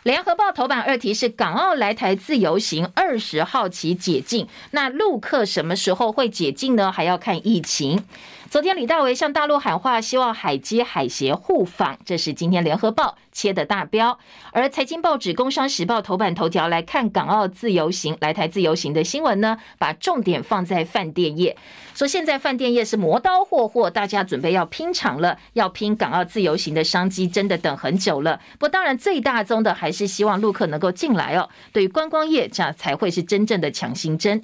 [0.09, 6.91] 联合报头版二题是港澳来台自由行二十号起解禁，那陆客什么时候会解禁呢？
[6.91, 8.03] 还要看疫情。
[8.49, 14.17] 昨天李大为向大陆喊话，希望海基海协互访，这是今天联合报切的大标。
[14.51, 21.55] 而财经报纸工商时报头版头条来看港澳自由行来台自由行的新闻呢，把重点放在饭店业，
[21.93, 28.39] 说现在饭店业是磨刀霍霍，大家准备要拼场了，要拼港澳自由行的商机，真的等很久了。
[28.57, 29.93] 不当然最大宗的还。
[29.98, 31.49] 是是希望陆客能够进来哦。
[31.73, 34.41] 对于观光业，这样才会是真正的强心针。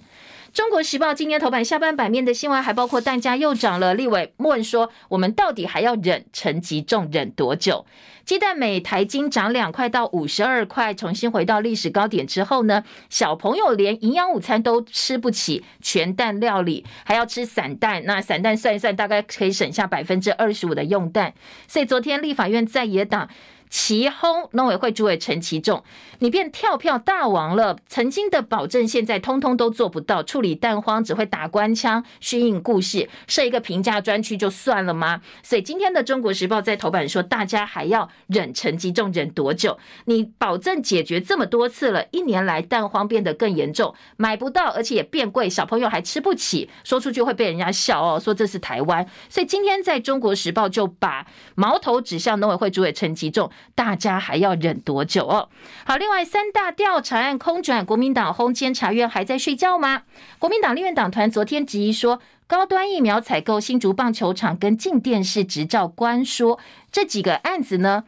[0.53, 3.93] 中国时报今天头版下半版面的新闻还包括蛋价又涨了。
[3.93, 7.85] 立委问说：“我们到底还要忍陈吉仲忍多久？”
[8.23, 18.03] 鸡蛋每台斤涨两块到五十二块，重新回到历史高点之后呢，小朋友连营养午餐都吃不起，全蛋料理还要吃散蛋。
[18.05, 21.33] 那散蛋算一算，大概可以省下百分之二十五的用蛋。
[21.67, 23.29] 所以昨天立法院在野党。
[23.69, 25.83] 齐轰农委会主委陈其仲，
[26.19, 27.77] 你变跳票大王了！
[27.87, 30.23] 曾经的保证，现在通通都做不到。
[30.23, 35.21] 处理蛋荒只会打官腔、虚应故事，设一个评价专区就算了吗？
[35.43, 39.77] 所以今天的《中国时报》在头版说，大家还要忍陈其仲忍多久？
[40.05, 49.05] 你保证解决这么多次了，一年来蛋荒变得更严重，买不到，而且也变贵，小朋友还吃不起，说出去会被人家笑哦，说这是台湾。
[49.27, 53.51] 所以今天在《中国时报》就把矛头指向农委会主委陈其仲。
[53.73, 55.49] 大家还要忍多久哦？
[55.85, 60.03] 好，另外三大调查案空转，国民党轰监察院还在睡觉吗？
[60.39, 66.59] 国民党立院党团昨天质疑说，高端疫苗采购、新竹棒球场跟静电视执照关说
[66.91, 68.05] 这几个案子呢，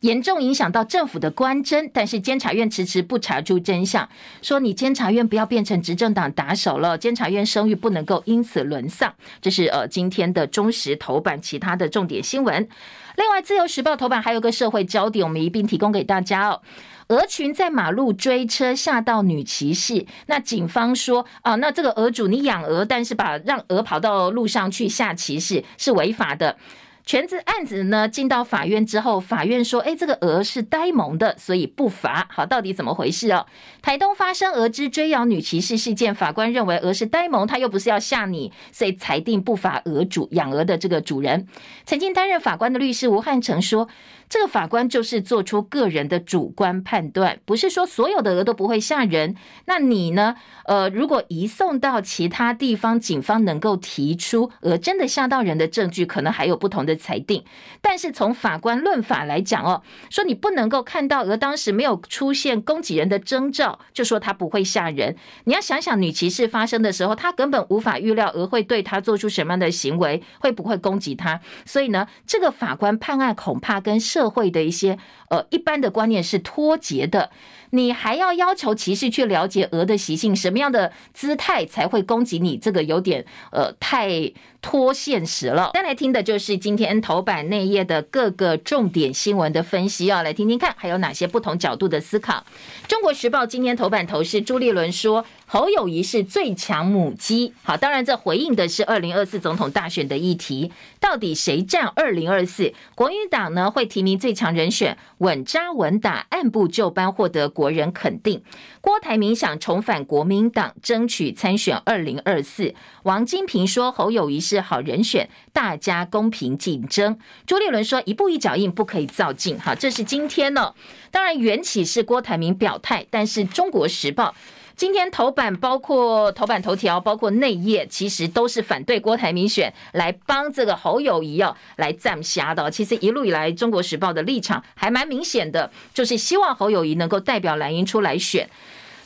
[0.00, 4.08] 严重影响到政府的官侦，但是监察院迟迟不查出真相，
[4.42, 9.14] 说你监察院不要变成执政党打手了，监察院声誉不能够因此沦丧。
[9.40, 12.68] 这是呃今天的中时头版，其他的重点新闻。
[13.16, 16.60] 另外，《自由时报》头版还有个社会焦点，我们一并提供给大家哦。
[17.08, 26.58] 鹅群在马路追车吓到女骑士，那警方说啊，那这个鹅主你养鹅，但是把让鹅跑到路上去吓骑士是违法的。
[27.06, 33.46] 全子案子呢进到法院之后，法院说：“哎，这个鹅是呆萌的，所以不罚。”好，到底怎么回事哦？
[33.80, 41.46] 台东发生鹅之追咬女骑士事件，法官认为鹅是呆萌，他又不是要吓你，所以裁定不罚鹅主养鹅的这个主人。
[41.84, 43.88] 曾经担任法官的律师吴汉成说。
[44.28, 49.36] 这个法官就是做出个人的主观判断，不是说所有的鹅都不会吓人。
[49.66, 50.34] 那你呢？
[50.64, 57.44] 呃，如果移送到其他地方，警方能够提出鹅真的吓到人的证据，可能还有不同的裁定。
[57.80, 65.14] 但是从法官论法来讲哦，说你不能够看到鹅当时没有出现攻击人的征兆，就说它不会吓人。
[65.44, 71.40] 你要想想女骑士发生的时候，他根本无法预料鹅会对他做出什么样的行为，会不会攻击他。
[71.64, 74.96] 所以呢，这个法官判案恐怕跟社会的一些
[75.28, 77.30] 呃一般的观念是脱节的，
[77.70, 85.70] 你还要要求骑士去了解鹅的习性，什么样的姿态才会攻击你，这个有点呃太脱现实了。
[85.74, 92.44] 再来听的就是今天头版内页的各个重点新闻的分析，要来听听看还有哪些不同角度的思考。
[92.88, 95.24] 中国时报今天头版头是朱立伦说。
[95.48, 102.74] 侯友谊是最强母鸡，好，当然这回应的是二零二四总统大选的议题，到底谁占二零二四？
[102.96, 108.42] 国民党呢会提名最强人选，稳扎稳打，按部就班获得国人肯定。
[108.80, 112.74] 郭台铭想重返国民党，争取参选二零二四。
[113.04, 117.18] 王金平说侯友谊是好人选，大家公平竞争。
[117.46, 119.58] 朱立伦说一步一脚印，不可以造进。
[119.58, 120.74] 好，这是今天呢，
[121.10, 124.34] 当然缘起是郭台铭表态，但是中国时报。
[124.76, 132.70] 今天头版包括头版头条，包括内页，其实都是反对郭台铭选，来帮这个侯友宜哦来站下的。
[132.70, 138.46] 其实一路以来，《中国时报》的立场还蛮明显的，就是希望侯友宜能够代表蓝营出来选。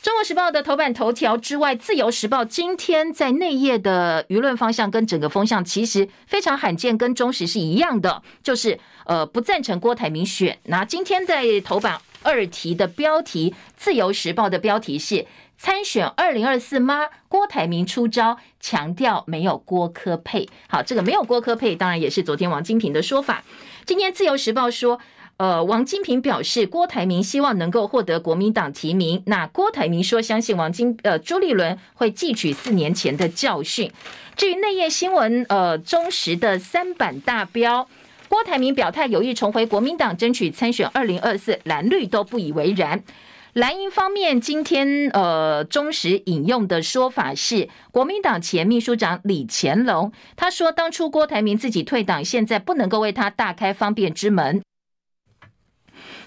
[0.05, 10.59] 《中国时报》的头版头条之外，《自由时报》今天在内页的舆论方向跟整个风向其实非常罕见，跟中时是一样的，就是呃不赞成郭台铭选。
[10.65, 15.25] 那今天在头版二题的标题，《自由时报》的标题是。
[15.63, 17.11] 参选二零二四吗？
[17.29, 20.49] 郭台铭出招，强调没有郭科配。
[20.67, 23.45] 好，这个没有郭科配，当然也是昨天王金平的说法。
[23.85, 24.99] 今天自由时报说，
[25.37, 29.23] 呃，王金平表示，郭台铭希望能够获得国民党提名。
[29.27, 33.93] 那郭台铭说，相信王金呃朱立伦会汲取四年前的教训。
[34.37, 37.87] 至于内页新闻，呃，中时的三版大标，
[38.31, 43.05] 郭台铭表态有意重回国民党，争取参选二零二四，蓝绿都不以为然。
[43.55, 54.63] 蓝营方面，今天呃，中时引用的说法是，国民党前秘书长李乾隆他说，当初郭台铭自己退党，现在不能够为他大开方便之门。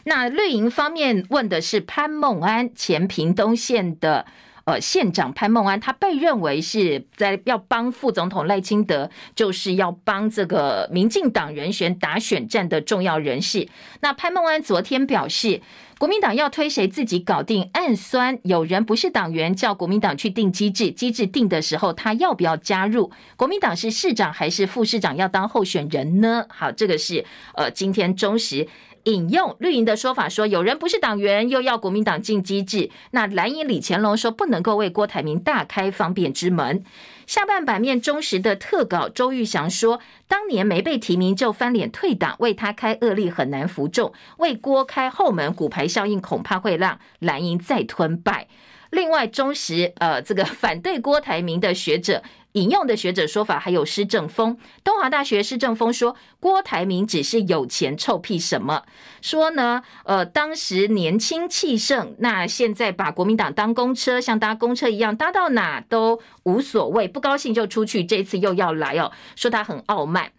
[0.03, 4.25] 那绿营方面问的是潘孟安，前屏东县的
[4.65, 13.67] 呃县长潘孟安，他被认为是在要帮副总统赖清德，就是要帮这个民进党人选打选战的重要人士。
[14.01, 15.61] 那潘孟安昨天表示。
[15.99, 23.09] 国民党要推谁自己搞定，暗酸有人不是党员，叫国民党去定机制，机制定的时候他要不要加入？
[23.37, 26.45] 国民党是市长还是副市长要当候选人呢？
[26.49, 27.23] 好，这个是
[27.55, 28.67] 呃今天中时
[29.03, 32.89] 引用绿营的说法说，有人不是党员，又要国民党进机制。
[33.11, 36.83] 那蓝营李乾隆说，不能够为郭台铭大开方便之门。
[37.27, 48.47] 下半版面忠实的特稿，周玉祥说，当年没被提名就翻脸退党，为他开恶例很难服众，为郭开后门，骨牌效应恐怕会让蓝营再吞败。
[48.93, 52.21] 另外，忠实呃，这个反对郭台铭的学者
[52.51, 58.83] 引用的学者说法，还有施正丰，东华大学施正丰说，郭台铭只是有钱臭屁什么？
[59.19, 70.31] 说呢，呃，当时年轻气盛，那现在把国民党当公车，像搭公车一样，搭到哪都无所谓，不高兴就出去，这次又要来哦，说他很傲慢。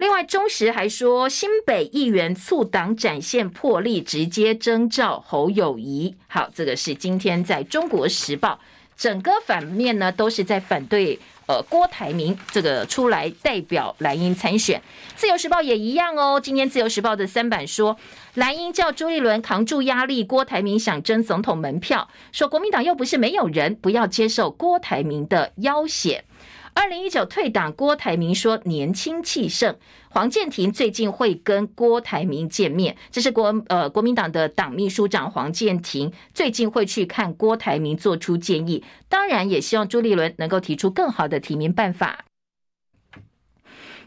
[0.00, 6.16] 另外，中时还说，新北议员促党展现魄力，直接征召侯友宜。
[6.26, 8.58] 好，这个是今天在中国时报
[8.96, 14.80] 整个反面呢，都是在反对呃郭台铭这个出来代表蓝营参选。
[15.16, 17.94] 自由时报也一样哦，今天自由时报的三版说，
[18.32, 26.24] 蓝营叫朱立伦扛住压力，郭台铭想争总统门票，说国民党又不是没有人，不要接受郭台铭的要挟。
[26.72, 29.76] 二零一九退党，郭台铭说年轻气盛。
[30.08, 38.82] 黄健庭最近会跟郭台铭见面，这是国呃国民党的党秘书长黄健庭最近会去看郭台铭，做出建议。
[39.08, 42.24] 当然也希望朱立伦能够提出更好的提名办法。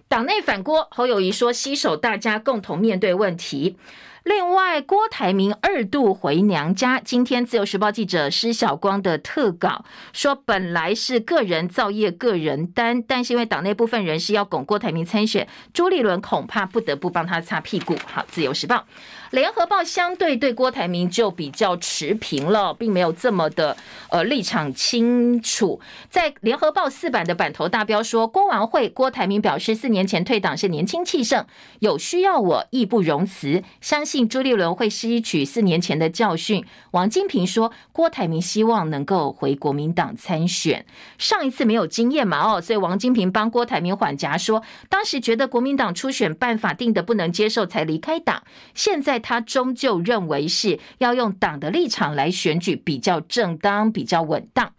[0.08, 3.78] 党内反郭，侯友宜说携手大家共同面对问题。
[4.24, 6.98] 另外，郭台铭二度回娘家。
[6.98, 17.98] 今天自由时报记者施晓光的特稿说，本来是个人造业、个人担，但是因为党内部分人士要拱郭台铭参选，朱立伦恐怕不得不帮他擦屁股。
[18.06, 18.86] 好，自由时报。
[19.34, 23.76] 联合报相对对郭台铭就比较持平了，并没有这么的
[24.12, 25.82] 呃立场清楚。
[26.08, 31.48] 在联合报四版的版头大标说，郭完会郭台铭表示，四年前退党是年轻气盛，
[31.80, 36.64] 有需要我义不容辞，相信朱立伦会吸取四年前的教训。
[36.92, 40.86] 王金平说，郭台铭希望能够回国民党参选，
[41.18, 48.44] 上一次没有经验嘛哦，所以王金平帮郭台铭缓颊说，当时觉得国民党初选办法定的不能接受，才离开党，
[48.76, 49.23] 现在。
[49.24, 54.72] 他终究认为是要用党的立场来选举比较正当、比较稳当。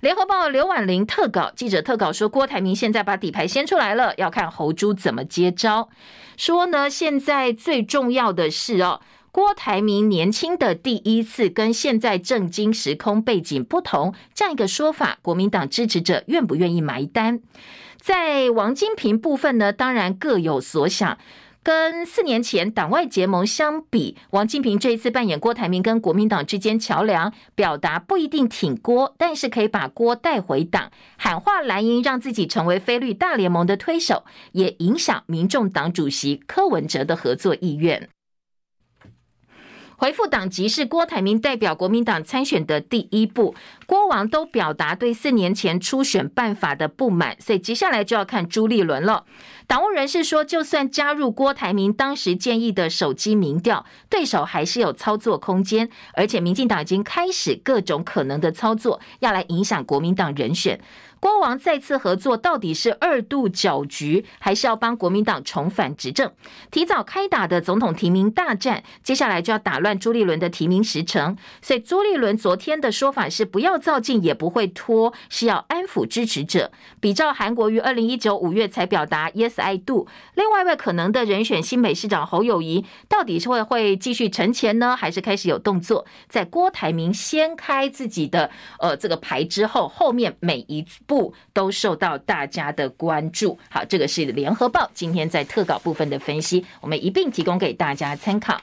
[0.00, 5.88] 联合报刘婉玲特稿记者特稿说，郭台铭现在把底牌掀出来了，要看侯朱怎么接招。
[6.36, 9.00] 说呢，现在最重要的是哦，
[9.32, 17.40] 郭台铭年轻的第一次跟现在政经时空背景不同，这样一个说法，国民党支持者愿不愿意埋单？
[18.00, 21.18] 在王金平部分呢，当然各有所想。
[21.68, 38.08] 跟四年前党外结盟相比，王金平这一次扮演郭台铭跟国民党之间桥梁，表达不一定挺郭，但是可以把郭带回党，喊话蓝营让自己成为菲律大联盟的推手，也影响民众党主席柯文哲的合作意愿。
[40.00, 49.24] 回复党籍是郭台铭代表国民党参选的第一步，郭王都表达对四年前初选办法的不满，所以接下来就要看朱立伦了。
[49.66, 60.80] 党务人士说，就算加入郭台铭当时建议的手机民调，对手还是有操作空间，而且民进党已经开始各种可能的操作，要来影响国民党人选。
[61.20, 66.30] 郭王再次合作，到底是二度搅局，还是要帮国民党重返执政？
[66.70, 71.36] 提早开打的总统提名大战，接下来就要打乱朱立伦的提名时程。
[71.60, 76.70] 所以朱立伦昨天的说法是不要造进，也不会拖，是要安抚支持者。
[77.00, 80.06] 比照韩国于二零一九五月才表达 Yes I do。
[80.34, 86.06] 另外一位可能的人选新北市长侯友谊，到底是会会继续沉潜呢，还是开始有动作？
[86.28, 90.86] 在郭台铭掀开自己的呃这个牌之后，后面每一。
[91.08, 93.58] 不都受到大家的关注。
[93.68, 98.60] 好，这个是联合报今天在特稿部分的分析，我们一并提供给大家参考。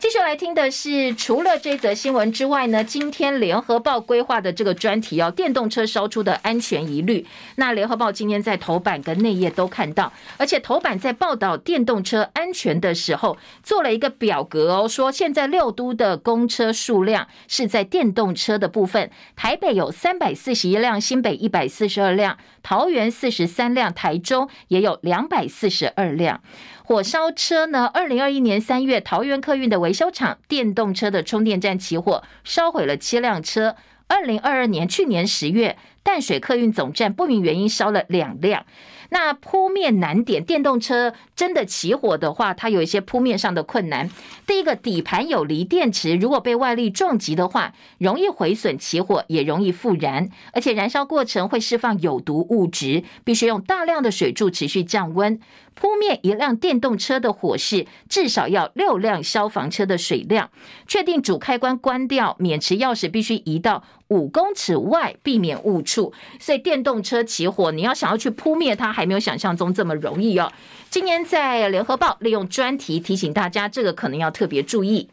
[0.00, 7.26] 继续来听的是，除了这则新闻之外呢，今天联合报规划的这个专题哦，电动车烧出的安全疑虑。
[7.56, 26.40] 那联合报今天在头版跟内页都看到，而且头版在报道电动车安全的时候，做了一个表格哦，说现在六都的公车数量是在电动车的部分，台北有三百四十一辆，新北一百四十二辆，桃园四十三辆，台中也有两百四十二辆。
[26.88, 27.84] 火烧车呢？
[27.92, 33.76] 二零二一年三月，桃园客运的维修厂电动车的充电站起火，烧毁了七辆车。
[34.06, 38.64] 二零二二年去年十月，淡水客运总站不明原因烧了两辆。
[39.10, 44.08] 那扑灭难点，电动车真的起火的话，它有一些扑面上的困难。
[44.46, 55.38] 第一个，底盘有锂电池，如果被外力撞击的话，容易毁损起火，也容易复燃，而且燃烧过程会释放有毒物质，必须用大量的水柱持续降温。
[55.80, 60.50] 扑灭一辆电动车的火势，至少要六辆消防车的水量。
[60.88, 66.12] 确定主开关关掉，免持钥匙必须移到五公尺外，避免误触。
[66.40, 70.52] 所以电动车起火，你要想要去扑灭它，还没有想象中这么容易哦。
[70.90, 75.08] 今天在联合报利用专题提醒大家，这个可能要特别注意。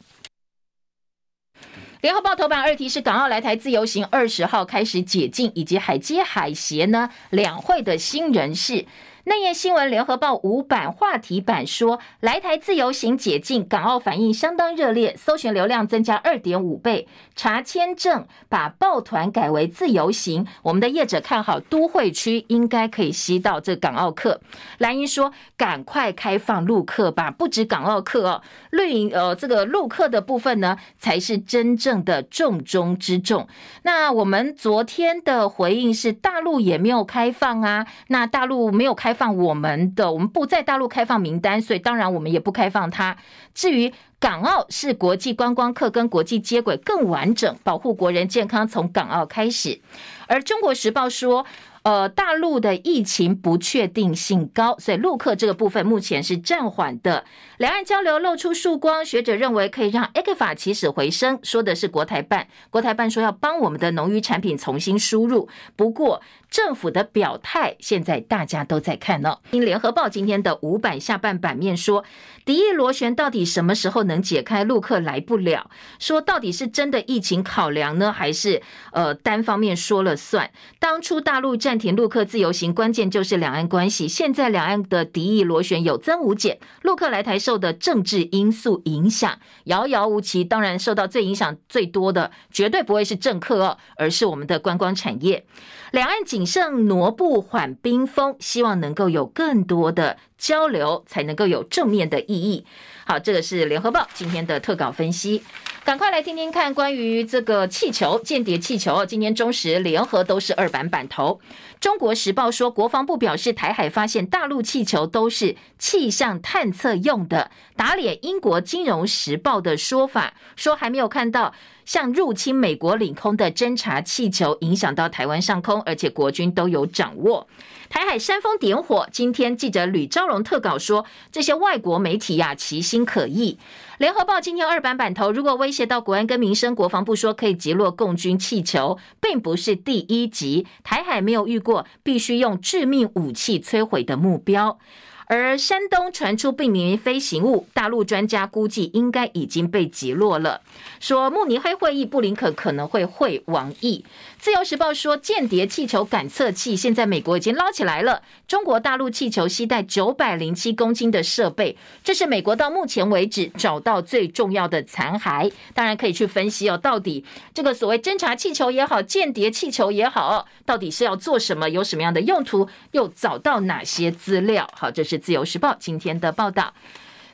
[2.01, 8.85] 联合报头版二题是港澳来台自由行二十号开始解禁，以及海基海协呢两会的新人事。
[9.27, 17.07] 内页新闻，联合报五版话题版说，来台自由行解禁，港澳反应相当热烈，搜寻流量增加二点五倍。
[17.35, 24.39] 查签证把报团改为自由行，我们的业者看好都会区应该可以吸到这港澳客。
[24.77, 33.47] 蓝英说，赶快开放陆客吧，不止港澳客哦，绿营呃这个陆客的部分呢，才是真正的重中之重。
[33.81, 39.14] 那我们昨天的回应是，大陆也没有开放啊，那大陆没有开。
[39.15, 43.17] 放我们的，我们不在大陆开放名单，所以当然我们也不开放它。
[43.55, 49.79] 至于港澳是国际观光客跟国际接轨更完整，保护国人健康从港澳开始。
[50.27, 51.45] 而中国时报说。
[51.85, 57.25] 呃，大陆的疫情不确定性高，所以陆客这个部分目前是暂缓的。
[57.57, 62.47] 两岸交流露出曙光，学者认为可以让 ECFA 起死回生，说的是国台办。
[62.71, 69.37] 国台办说要帮我们的农渔产品重新输入，不过政府的表态现在大家都在看呢。
[69.51, 72.03] 听联合报今天的五版下半版面说，
[72.43, 74.63] 敌意螺旋到底什么时候能解开？
[74.63, 75.69] 陆客来不了，
[75.99, 80.49] 说到底是真的疫情考量呢，还是呃单方面说了算？
[80.79, 81.74] 当初大陆战。
[81.75, 84.07] 暂停陆客自由行，关键就是两岸关系。
[84.07, 90.45] 现在两岸的敌意螺旋有增无减，陆客来台受的政治因素影响遥遥无期。
[90.45, 95.45] 当然，受到最影响最多的，绝对不会是政客哦，而是我们的观光产业。
[95.91, 102.65] 两岸仅剩挪步缓冰封，希望能够有更多的交流，才能够有正面的意义。
[103.05, 105.43] 好，这个是联合报今天的特稿分析。
[105.85, 111.39] 赶快来听听看关于这个气球间谍气球，今天中时联合都是二版版头。
[111.79, 121.53] 中国时报说，国防部表示台海发现大陆气球都是气象探测用的，打脸英国金融时报的说法，说还没有看到。
[121.85, 127.47] 像入侵美国领空的侦察气球影响到台湾上空，而且国军都有掌握。
[127.87, 133.57] 台海煽风点火，今天记者吕昭荣特稿说，这些外国媒体呀、其心可疑。
[133.99, 140.65] 联合报今天二版版头，如果威胁到国安跟民生，国防部说可以击落共军气球，并不是第一击。
[140.83, 144.79] 台海没有遇过必须用致命武器摧毁的目标。
[145.27, 150.61] 而山东传出不明飞行物，大陆专家估计应该已经被击落了。
[150.99, 154.05] 说慕尼黑会议，布林肯可能会会王毅。
[154.45, 158.21] 自由时报说，间谍气球感测器现在美国已经捞起来了。
[158.47, 165.51] 中国大陆气球携带九百零七公斤的设备，这是美国到目前为止找到最重要的残骸。
[165.73, 167.25] 当然可以去分析哦，到底
[167.55, 174.69] 这个所谓侦察气球也好，间谍气球也好，到底是要做什么，有什么样的用途，又找到哪些资料？
[174.77, 176.71] 好，这是自由时报今天的报道。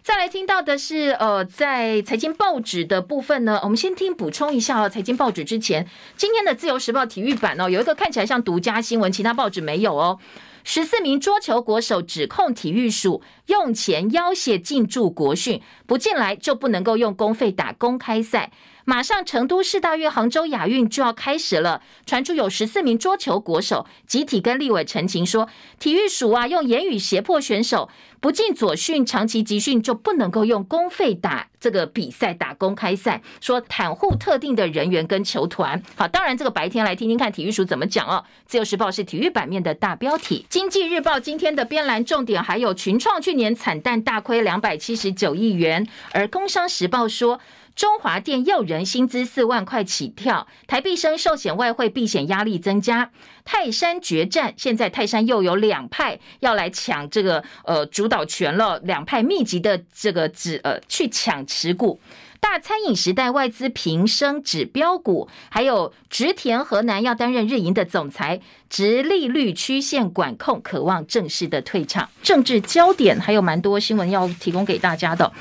[0.04, 4.90] 再来听到的是，呃，在财经报纸的部分呢，我们先听补充一下哦。
[4.90, 5.88] 财经报纸之前，
[6.18, 10.18] 今天的自由时报体育版哦，有一个看起来像独家新闻，其他报纸没有哦。
[10.64, 18.52] 十四名桌球国手指控体育署用钱要挟进驻国训，不进来就不能够用公费打公开赛。
[18.84, 25.48] 马上成都世大运、杭州亚运就要开始了，传出有十四名桌球国手集体跟立委陈情说，
[25.80, 27.90] 体育署啊用言语胁迫选手
[28.20, 35.82] 不进左训，长期集训就不能够用公费打这个比赛、打公开赛，说袒护特定的人员跟球团。
[35.96, 38.26] 好，当然这个白天来听听看体育署怎么讲哦。
[38.48, 47.40] 自由时报是体育版面的大标题，经济日报今天的编栏重点还有群创去年惨淡大亏两百七十九亿元，而工商时报说。
[47.76, 53.12] 中华电要人薪资四万块起跳，台币升，寿险外汇避险压力增加。
[53.44, 62.00] 泰山决战，现在泰山又有两派要来抢这个呃主导权了，两派密集的这个指呃去抢持股。
[62.42, 72.10] 大餐饮时代外资平升指标股，还有植田河南要担任日银的总裁，直利率曲线管控，渴望正式的退场。
[72.24, 75.32] 政治焦点还有蛮多新闻要提供给大家的，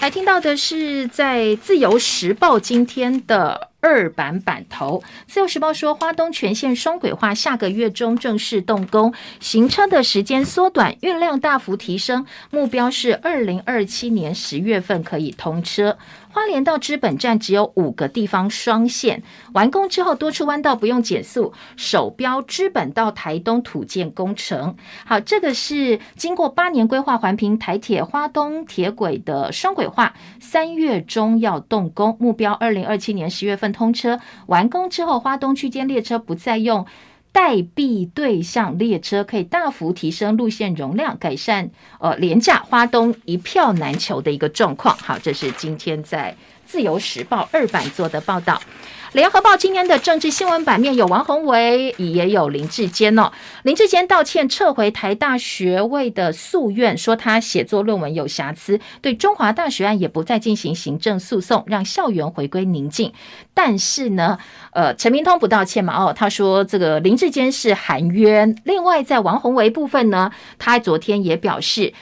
[0.00, 5.02] 来听到的是在自由时报今天的二版版头。
[5.26, 15.96] 自由时报说，花东全线双轨化下个月中正式动工，行车的时间缩短，运量大幅提升，目标是二零二七年十月份可以通车。
[16.32, 19.22] 花莲到知本站只有五个地方双线，
[19.52, 24.76] 完工之后多处弯道不用减速，首标知本到台东土建工程。
[25.04, 34.20] 好，这个是经过八年规划环评台铁花东铁轨的双轨化，三月中要动工，目标二零二七年十月份通车。
[34.46, 36.86] 完工之后，花东区间列车不再用。
[37.32, 41.70] 代币对象列车可以大幅提升路线容量，改善
[42.00, 44.96] 呃廉价花东一票难求的一个状况。
[44.96, 48.60] 好，这是今天在自由时报二版做的报道。
[49.12, 53.32] 联合报今天的政治新闻版面有王鸿薇，也有林志坚哦。
[53.64, 63.12] 林志坚道歉，撤回台大学位的诉愿，说他写作论文有瑕疵，对中华大学案也不再进行行政诉讼，让校园回归宁静。
[63.52, 64.38] 但是呢，
[64.70, 66.04] 呃，陈明通不道歉嘛？
[66.04, 68.56] 哦，他说这个林志坚是含冤。
[68.62, 71.92] 另外，在王鸿薇部分呢，他昨天也表示。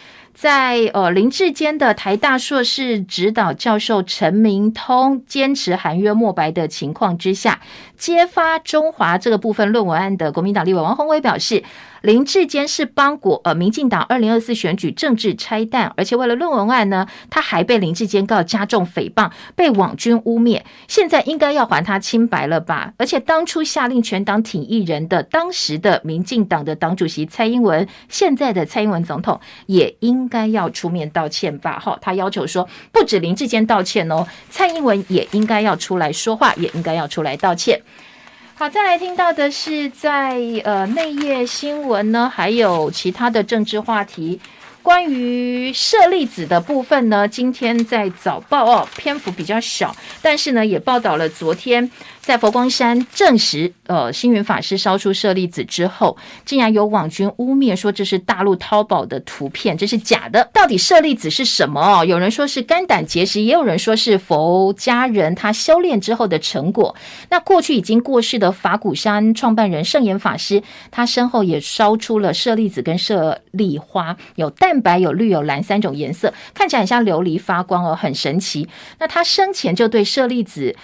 [0.41, 7.61] 在呃林志坚的台大硕士指导教授陈明通坚持含约莫白的情况之下，
[7.97, 11.65] 揭发中华这个部分论文案的国民党立委王宏威表示。
[12.03, 22.93] 林志坚是帮国呃民进党二零二四选举政治拆弹，而且为了论文案呢，他还被林志坚告加重诽谤，被网军污蔑，现在应该要还他清白了吧？
[22.99, 31.79] 而且当初下令全党挺艺人的当时的民进党的党主席蔡英文，现在的蔡英文总统也应该要出面道歉吧？
[31.79, 37.81] 哈，他要求说，不止林志坚道歉哦，蔡英文也应该要出来说话，也应该要出来道歉。
[38.59, 44.41] 好，再来听到的是在呃内页新闻呢，还有其他的政治话题。
[44.83, 51.89] 关于舍利子的部分呢，今天在早报哦，篇幅比较小，但是呢也报道了昨天。
[52.29, 56.15] 在佛光山证实，呃，星云法师烧出舍利子之后，
[56.45, 60.47] 竟然有网军污蔑说这是大陆淘宝的图片，这是假的。
[60.53, 61.81] 到底舍利子是什么？
[61.81, 66.95] 哦，有人说是肝胆结石，也有人说是佛家人他修炼之后的成果。
[67.31, 78.69] 那过去已经过世的法鼓山创办人圣严法师，他身后也烧出了舍利子跟舍利花，有淡白、有绿、有蓝三种颜色，看起来很像琉璃发光哦，很神奇。
[78.99, 80.77] 那他生前就对舍利子。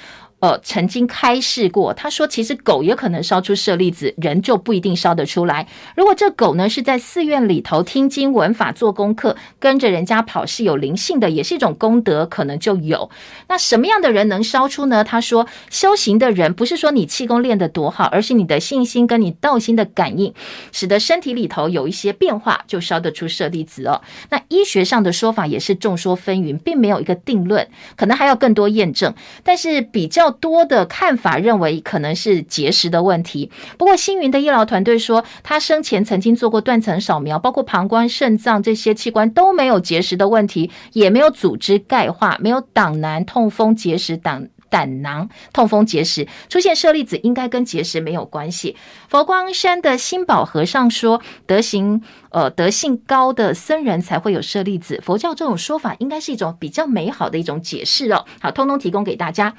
[0.44, 5.66] 呃，曾经开示过，他说，其实狗也可能烧出舍利子，人就不一定烧得出来。
[5.96, 13.08] 如果这狗呢是在寺院里头听经闻法做功课，跟着人家跑是有灵性的，也是一种功德，可能就有。
[13.48, 15.02] 那什么样的人能烧出呢？
[15.02, 20.34] 他说，修行的人不是说你气功练得多好，而是你的信心跟你道心的感应，
[20.72, 24.02] 使得身体里头有一些变化，就烧得出舍利子哦。
[24.28, 27.66] 那医学上的说法也是众说纷纭，并没有一个定论，
[27.96, 29.14] 可能还要更多验证。
[29.42, 30.33] 但是比较。
[30.40, 48.76] 多的看法认为可能是结石的问题，不过星云的医疗团队说，他生前曾经做过断层扫描，包括膀胱、肾脏这些器官都没有结石的问题，也没有组织钙化，没有胆囊痛风结石胆胆囊痛风结石出现舍利子，应该跟结石没有关系。
[49.08, 58.24] 佛光山的新宝和尚说，德行呃德性高的僧人才会有舍利子，佛教这种说法应该是一种比较美好的一种解释哦。
[58.40, 59.54] 好，通通提供给大家。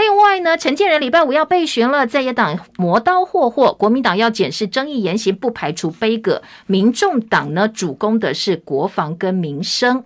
[0.00, 6.40] 另外呢，陈建仁礼拜五要备询了，在野党磨刀霍霍，国民党要检视争议言行，不排除杯葛。
[6.66, 10.02] 民众党呢，主攻的是国防跟民生。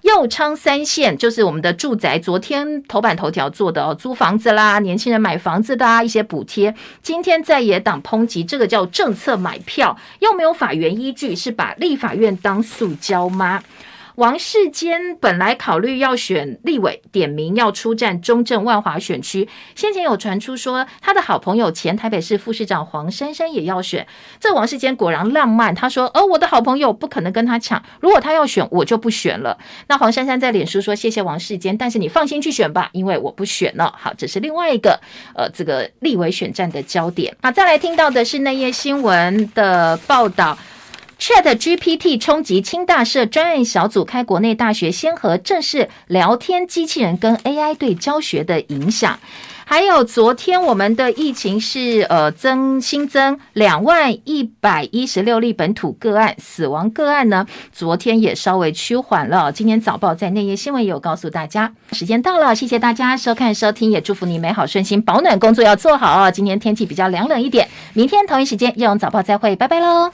[0.00, 6.74] 右昌三线就是我们的住宅，昨天头版头条做的哦，租房子啦，年轻人买房子的啊，一些补贴。
[7.02, 13.62] 今天在野党抨击这个叫政策买票，又没有法源依据，是把立法院当塑胶吗？
[14.16, 19.46] 王世坚本来考虑要选立委，点名要出战中正万华选区。
[19.74, 24.06] 先前有传出说，他的好朋友前台北市副市长黄珊珊也要选。
[24.40, 29.58] 这王世坚果然浪漫，他说：“哦，我的好朋友不可能跟他抢，如果他要选，我就不选了。”
[29.88, 34.98] 那黄珊珊在脸书说：“谢谢王世坚，但是你放心去选吧，因为我不选了。”好，这是另外一个
[35.34, 37.36] 呃，这个立委选战的焦点。
[37.42, 40.56] 好，再来听到的是内页新闻的报道。
[41.18, 49.18] Chat GPT 冲击清大社专案小组开国内大学先河，正式聊天机器人跟 AI 对教学的影响。
[49.68, 59.50] 还有昨天我们的疫情是呃增新增两万一百一十六例本土个案，死亡个案呢，昨天也稍微趋缓了。
[59.50, 61.72] 今天早报在内页新闻也有告诉大家。
[61.90, 66.30] 时间到了，谢谢大家收看收听，也祝福你美好顺心，保暖工作要做好哦。
[66.30, 70.12] 今天天气比较凉冷一点，明天同一时间用早报再会，拜拜喽。